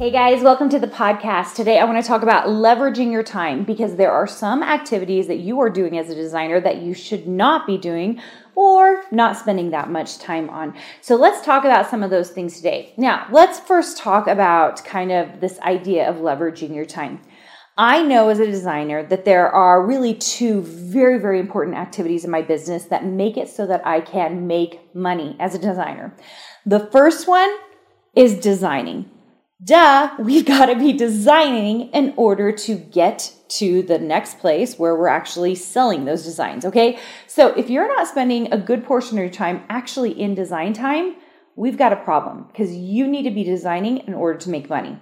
[0.00, 1.54] Hey guys, welcome to the podcast.
[1.54, 5.40] Today I want to talk about leveraging your time because there are some activities that
[5.40, 8.18] you are doing as a designer that you should not be doing
[8.54, 10.74] or not spending that much time on.
[11.02, 12.94] So let's talk about some of those things today.
[12.96, 17.20] Now, let's first talk about kind of this idea of leveraging your time.
[17.76, 22.30] I know as a designer that there are really two very, very important activities in
[22.30, 26.16] my business that make it so that I can make money as a designer.
[26.64, 27.54] The first one
[28.14, 29.10] is designing.
[29.62, 34.96] Duh, we've got to be designing in order to get to the next place where
[34.96, 36.64] we're actually selling those designs.
[36.64, 36.98] Okay.
[37.26, 41.16] So if you're not spending a good portion of your time actually in design time,
[41.56, 44.98] we've got a problem because you need to be designing in order to make money.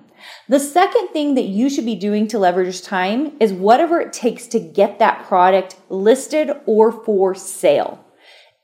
[0.49, 4.49] The second thing that you should be doing to leverage time is whatever it takes
[4.49, 8.05] to get that product listed or for sale.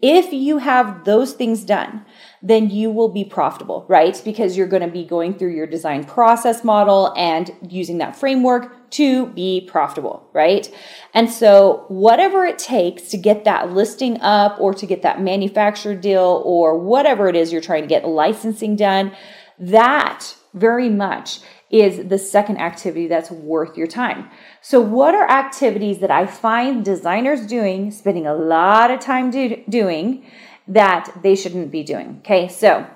[0.06, 2.04] If you have those things done,
[2.42, 4.20] then you will be profitable, right?
[4.22, 8.90] Because you're going to be going through your design process model and using that framework
[8.90, 10.70] to be profitable, right?
[11.14, 15.94] And so, whatever it takes to get that listing up or to get that manufacturer
[15.94, 19.16] deal or whatever it is you're trying to get licensing done,
[19.58, 21.40] that very much
[21.74, 24.30] is the second activity that's worth your time.
[24.60, 29.62] So, what are activities that I find designers doing, spending a lot of time do,
[29.68, 30.24] doing
[30.68, 32.18] that they shouldn't be doing?
[32.20, 32.86] Okay, so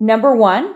[0.00, 0.74] number one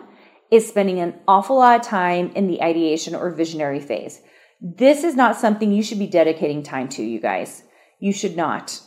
[0.53, 4.21] is spending an awful lot of time in the ideation or visionary phase.
[4.61, 7.65] This is not something you should be dedicating time to, you guys.
[7.99, 8.81] You should not.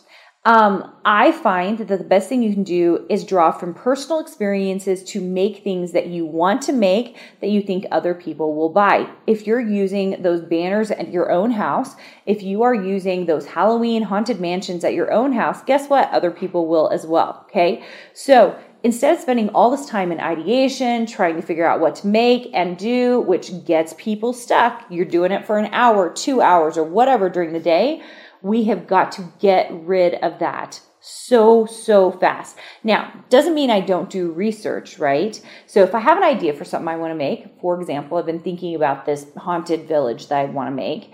[0.45, 5.01] Um, I find that the best thing you can do is draw from personal experiences
[5.05, 9.09] to make things that you want to make that you think other people will buy.
[9.25, 11.95] If you're using those banners at your own house,
[12.25, 16.11] if you are using those Halloween haunted mansions at your own house, guess what?
[16.11, 17.45] Other people will as well.
[17.49, 17.85] Okay.
[18.13, 22.07] So instead of spending all this time in ideation, trying to figure out what to
[22.07, 26.77] make and do, which gets people stuck, you're doing it for an hour, two hours,
[26.77, 28.03] or whatever during the day
[28.43, 32.57] we have got to get rid of that so, so fast.
[32.83, 35.41] Now, doesn't mean I don't do research, right?
[35.65, 38.25] So if I have an idea for something I want to make, for example, I've
[38.25, 41.11] been thinking about this haunted village that I want to make.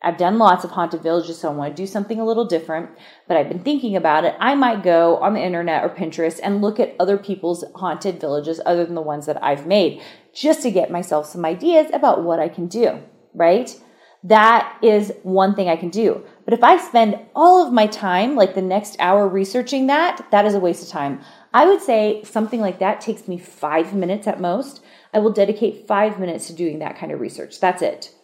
[0.00, 2.90] I've done lots of haunted villages, so I want to do something a little different,
[3.26, 4.36] but I've been thinking about it.
[4.38, 8.60] I might go on the internet or Pinterest and look at other people's haunted villages
[8.64, 10.00] other than the ones that I've made
[10.32, 13.00] just to get myself some ideas about what I can do,
[13.34, 13.76] right?
[14.24, 16.24] That is one thing I can do.
[16.48, 20.46] But if I spend all of my time, like the next hour researching that, that
[20.46, 21.20] is a waste of time.
[21.52, 24.80] I would say something like that takes me five minutes at most.
[25.12, 27.60] I will dedicate five minutes to doing that kind of research.
[27.60, 28.14] That's it.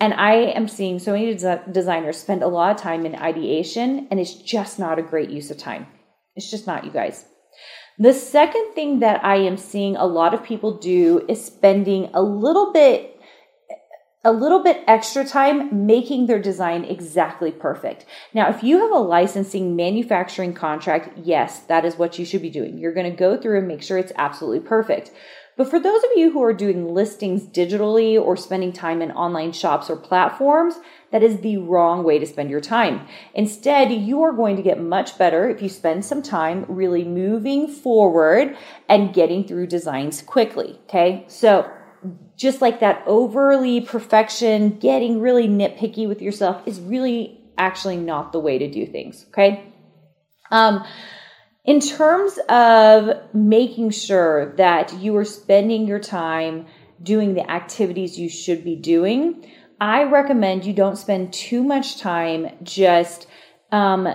[0.00, 4.08] And I am seeing so many des- designers spend a lot of time in ideation,
[4.10, 5.86] and it's just not a great use of time.
[6.34, 7.26] It's just not, you guys.
[7.98, 12.22] The second thing that I am seeing a lot of people do is spending a
[12.22, 13.15] little bit
[14.26, 18.04] a little bit extra time making their design exactly perfect.
[18.34, 22.50] Now, if you have a licensing manufacturing contract, yes, that is what you should be
[22.50, 22.76] doing.
[22.76, 25.12] You're going to go through and make sure it's absolutely perfect.
[25.56, 29.52] But for those of you who are doing listings digitally or spending time in online
[29.52, 30.74] shops or platforms,
[31.12, 33.06] that is the wrong way to spend your time.
[33.32, 37.68] Instead, you are going to get much better if you spend some time really moving
[37.68, 38.56] forward
[38.88, 40.80] and getting through designs quickly.
[40.88, 41.24] Okay.
[41.28, 41.70] So
[42.36, 48.38] just like that overly perfection, getting really nitpicky with yourself is really actually not the
[48.38, 49.26] way to do things.
[49.28, 49.72] Okay.
[50.50, 50.84] Um,
[51.64, 56.66] in terms of making sure that you are spending your time
[57.02, 59.50] doing the activities you should be doing,
[59.80, 63.26] I recommend you don't spend too much time just,
[63.72, 64.08] um,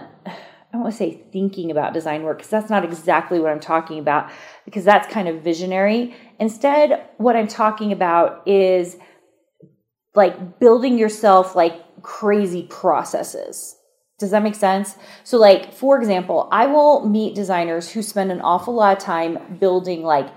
[0.71, 3.59] I don't want to say thinking about design work because that's not exactly what I'm
[3.59, 4.31] talking about
[4.63, 6.15] because that's kind of visionary.
[6.39, 8.95] Instead, what I'm talking about is
[10.15, 11.73] like building yourself like
[12.03, 13.75] crazy processes.
[14.17, 14.95] Does that make sense?
[15.25, 19.57] So, like, for example, I will meet designers who spend an awful lot of time
[19.59, 20.29] building like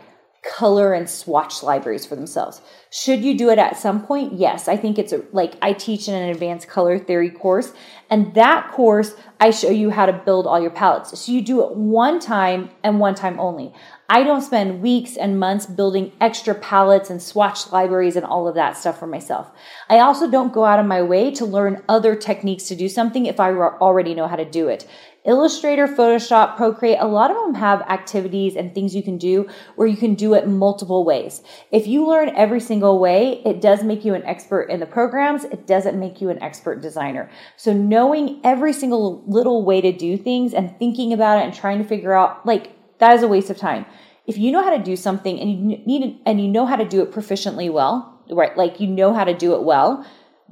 [0.43, 2.61] color and swatch libraries for themselves.
[2.95, 4.35] Should you do it at some point?
[4.35, 4.69] Yes.
[4.69, 7.73] I think it's a, like I teach in an advanced color theory course,
[8.09, 11.19] and that course I show you how to build all your palettes.
[11.19, 13.73] So you do it one time and one time only.
[14.09, 18.55] I don't spend weeks and months building extra palettes and swatch libraries and all of
[18.55, 19.51] that stuff for myself.
[19.89, 23.27] I also don't go out of my way to learn other techniques to do something
[23.27, 24.87] if I already know how to do it.
[25.27, 29.89] Illustrator, Photoshop, Procreate, a lot of them have activities and things you can do where
[29.89, 31.43] you can do it multiple ways.
[31.73, 35.45] If you learn every single way, it does make you an expert in the programs.
[35.45, 37.31] It doesn't make you an expert designer.
[37.57, 41.79] So knowing every single little way to do things and thinking about it and trying
[41.79, 43.87] to figure out, like, that is a waste of time.
[44.27, 46.85] If you know how to do something and you need and you know how to
[46.85, 48.55] do it proficiently well, right?
[48.55, 50.05] Like you know how to do it well,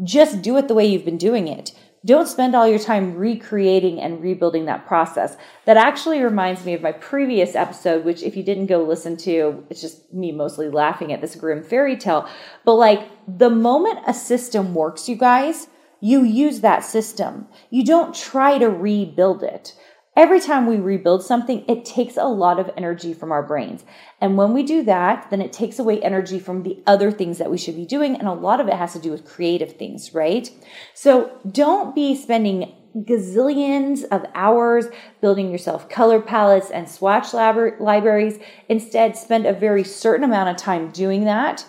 [0.02, 1.72] just do it the way you've been doing it.
[2.04, 5.36] Don't spend all your time recreating and rebuilding that process.
[5.66, 9.64] That actually reminds me of my previous episode, which, if you didn't go listen to,
[9.70, 12.28] it's just me mostly laughing at this grim fairy tale.
[12.64, 15.68] But like the moment a system works, you guys,
[16.00, 17.46] you use that system.
[17.70, 19.76] You don't try to rebuild it.
[20.14, 23.82] Every time we rebuild something, it takes a lot of energy from our brains.
[24.20, 27.50] And when we do that, then it takes away energy from the other things that
[27.50, 28.16] we should be doing.
[28.16, 30.50] And a lot of it has to do with creative things, right?
[30.92, 34.86] So don't be spending gazillions of hours
[35.22, 38.38] building yourself color palettes and swatch lab- libraries.
[38.68, 41.64] Instead, spend a very certain amount of time doing that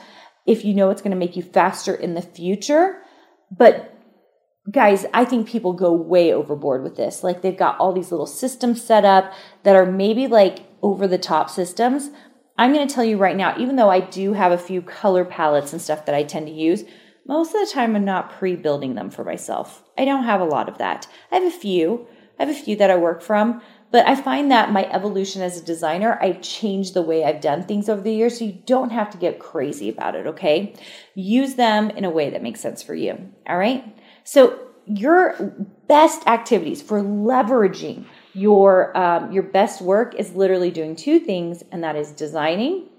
[0.46, 3.02] if you know it's going to make you faster in the future.
[3.50, 3.93] But
[4.72, 7.24] guys, I think people go way overboard with this.
[7.24, 9.34] Like they've got all these little systems set up
[9.64, 12.10] that are maybe like over the top systems.
[12.58, 15.26] I'm going to tell you right now, even though I do have a few color
[15.26, 16.84] palettes and stuff that I tend to use,
[17.26, 19.84] most of the time I'm not pre building them for myself.
[19.98, 21.08] I don't have a lot of that.
[21.32, 22.08] I have a few.
[22.38, 23.62] I have a few that I work from,
[23.92, 27.64] but I find that my evolution as a designer, I've changed the way I've done
[27.64, 28.40] things over the years.
[28.40, 30.76] So you don't have to get crazy about it, okay?
[31.14, 33.32] Use them in a way that makes sense for you.
[33.48, 33.86] All right.
[34.24, 35.56] So your
[35.88, 41.84] best activities for leveraging your um, your best work is literally doing two things, and
[41.84, 42.90] that is designing,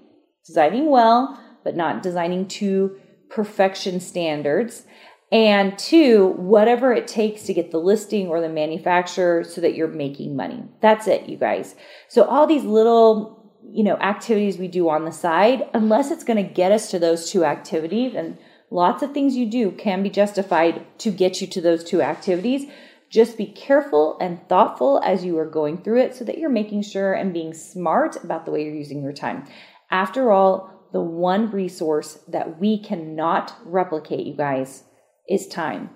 [0.45, 2.97] designing well, but not designing to
[3.29, 4.85] perfection standards.
[5.31, 9.87] And two, whatever it takes to get the listing or the manufacturer so that you're
[9.87, 10.63] making money.
[10.81, 11.75] That's it, you guys.
[12.07, 16.37] So all these little, you know, activities we do on the side, unless it's going
[16.37, 18.37] to get us to those two activities and
[18.75, 22.69] Lots of things you do can be justified to get you to those two activities.
[23.09, 26.81] Just be careful and thoughtful as you are going through it so that you're making
[26.81, 29.45] sure and being smart about the way you're using your time.
[29.89, 34.83] After all, the one resource that we cannot replicate, you guys,
[35.29, 35.91] is time.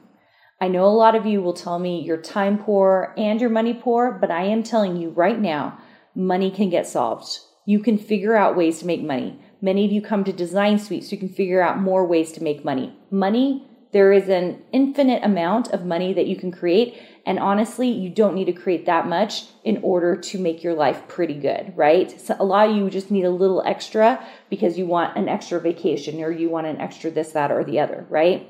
[0.62, 3.74] I know a lot of you will tell me you're time poor and you're money
[3.74, 5.78] poor, but I am telling you right now,
[6.16, 7.40] money can get solved.
[7.66, 9.38] You can figure out ways to make money.
[9.62, 12.44] Many of you come to Design Suite so you can figure out more ways to
[12.44, 12.96] make money.
[13.12, 17.02] Money, there is an infinite amount of money that you can create.
[17.26, 21.08] And honestly, you don't need to create that much in order to make your life
[21.08, 22.20] pretty good, right?
[22.22, 25.60] So a lot of you just need a little extra because you want an extra
[25.60, 28.48] vacation or you want an extra this, that, or the other, right?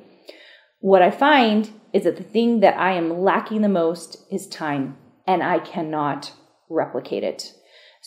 [0.80, 4.98] What I find is that the thing that I am lacking the most is time,
[5.26, 6.34] and I cannot
[6.70, 7.54] replicate it.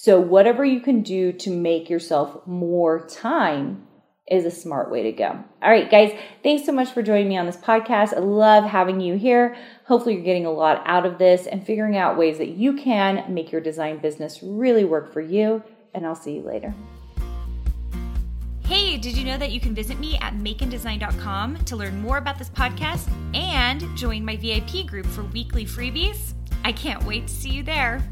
[0.02, 3.86] So, whatever you can do to make yourself more time
[4.28, 5.28] is a smart way to go.
[5.62, 6.12] All right, guys,
[6.42, 8.12] thanks so much for joining me on this podcast.
[8.12, 9.56] I love having you here.
[9.84, 13.32] Hopefully, you're getting a lot out of this and figuring out ways that you can
[13.32, 15.62] make your design business really work for you.
[15.94, 16.74] And I'll see you later.
[18.64, 22.40] Hey, did you know that you can visit me at makeanddesign.com to learn more about
[22.40, 26.34] this podcast and join my VIP group for weekly freebies?
[26.64, 28.02] I can't wait to see you there.